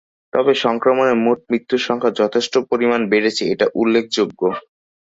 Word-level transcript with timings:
তবে 0.33 0.51
সংক্রমণে 0.63 1.13
মোট 1.25 1.39
মৃত্যুর 1.49 1.81
সংখ্যা 1.87 2.11
যথেষ্ট 2.21 2.53
পরিমাণে 2.69 3.05
বেড়েছে 3.13 3.43
এটা 3.53 3.65
উল্লেখযোগ্য। 3.75 4.41